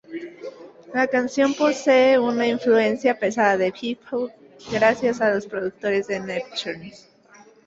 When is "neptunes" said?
6.19-7.07